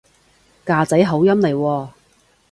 [0.65, 1.89] 㗎仔口音嚟喎